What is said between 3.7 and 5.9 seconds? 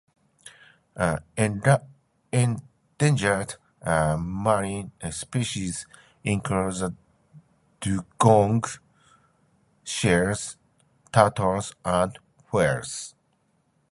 marine species